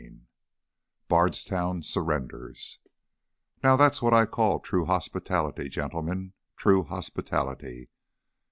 [0.01, 0.17] 5
[1.09, 2.79] Bardstown Surrenders
[3.63, 7.91] "Now that's what I call true hospitality, gentlemen, true hospitality."